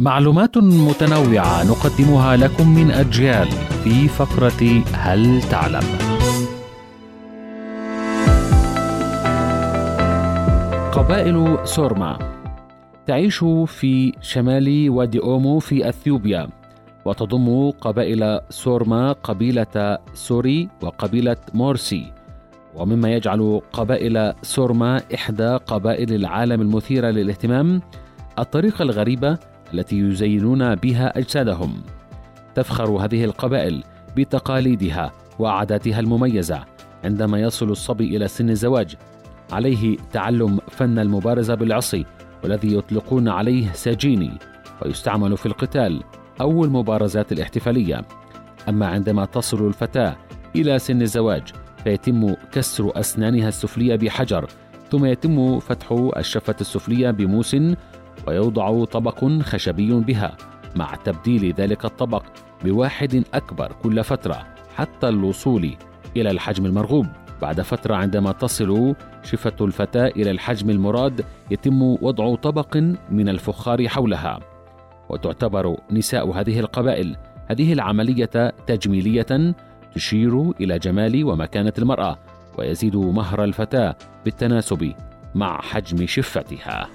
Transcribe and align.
معلومات 0.00 0.58
متنوعة 0.58 1.64
نقدمها 1.64 2.36
لكم 2.36 2.74
من 2.74 2.90
أجيال 2.90 3.48
في 3.84 4.08
فقرة 4.08 4.82
هل 4.92 5.42
تعلم؟ 5.42 5.82
قبائل 10.92 11.58
سورما 11.64 12.18
تعيش 13.06 13.44
في 13.66 14.12
شمال 14.20 14.90
وادي 14.90 15.18
أومو 15.18 15.58
في 15.58 15.88
أثيوبيا 15.88 16.48
وتضم 17.04 17.70
قبائل 17.70 18.40
سورما 18.50 19.12
قبيلة 19.12 19.98
سوري 20.14 20.68
وقبيلة 20.82 21.36
مورسي 21.54 22.12
ومما 22.74 23.12
يجعل 23.12 23.60
قبائل 23.72 24.32
سورما 24.42 25.00
إحدى 25.14 25.56
قبائل 25.66 26.14
العالم 26.14 26.60
المثيرة 26.60 27.10
للاهتمام 27.10 27.80
الطريقة 28.38 28.82
الغريبة 28.82 29.53
التي 29.74 29.98
يزينون 29.98 30.74
بها 30.74 31.18
أجسادهم. 31.18 31.82
تفخر 32.54 32.90
هذه 32.90 33.24
القبائل 33.24 33.84
بتقاليدها 34.16 35.12
وعاداتها 35.38 36.00
المميزة 36.00 36.64
عندما 37.04 37.40
يصل 37.40 37.70
الصبي 37.70 38.16
إلى 38.16 38.28
سن 38.28 38.50
الزواج. 38.50 38.96
عليه 39.52 39.96
تعلم 40.12 40.58
فن 40.68 40.98
المبارزة 40.98 41.54
بالعصي 41.54 42.06
والذي 42.42 42.76
يطلقون 42.76 43.28
عليه 43.28 43.72
ساجيني 43.72 44.30
ويستعمل 44.82 45.36
في 45.36 45.46
القتال 45.46 46.02
أو 46.40 46.64
المبارزات 46.64 47.32
الاحتفالية. 47.32 48.04
أما 48.68 48.86
عندما 48.86 49.24
تصل 49.24 49.66
الفتاة 49.66 50.16
إلى 50.56 50.78
سن 50.78 51.02
الزواج 51.02 51.42
فيتم 51.84 52.34
كسر 52.52 53.00
أسنانها 53.00 53.48
السفلية 53.48 53.96
بحجر 53.96 54.46
ثم 54.90 55.04
يتم 55.04 55.58
فتح 55.58 56.10
الشفة 56.16 56.54
السفلية 56.60 57.10
بموس 57.10 57.56
ويوضع 58.26 58.84
طبق 58.84 59.24
خشبي 59.42 59.94
بها 59.94 60.36
مع 60.76 60.94
تبديل 60.94 61.52
ذلك 61.52 61.84
الطبق 61.84 62.24
بواحد 62.64 63.24
أكبر 63.34 63.72
كل 63.82 64.04
فترة 64.04 64.46
حتى 64.76 65.08
الوصول 65.08 65.76
إلى 66.16 66.30
الحجم 66.30 66.66
المرغوب 66.66 67.06
بعد 67.42 67.60
فترة 67.60 67.94
عندما 67.94 68.32
تصل 68.32 68.94
شفة 69.22 69.52
الفتاة 69.60 70.06
إلى 70.06 70.30
الحجم 70.30 70.70
المراد 70.70 71.24
يتم 71.50 71.82
وضع 71.82 72.34
طبق 72.34 72.76
من 73.10 73.28
الفخار 73.28 73.88
حولها 73.88 74.40
وتعتبر 75.08 75.76
نساء 75.90 76.30
هذه 76.30 76.60
القبائل 76.60 77.16
هذه 77.46 77.72
العملية 77.72 78.54
تجميلية 78.66 79.54
تشير 79.94 80.50
إلى 80.60 80.78
جمال 80.78 81.24
ومكانة 81.24 81.72
المرأة 81.78 82.18
ويزيد 82.58 82.96
مهر 82.96 83.44
الفتاة 83.44 83.96
بالتناسب 84.24 84.92
مع 85.34 85.60
حجم 85.60 86.06
شفتها. 86.06 86.88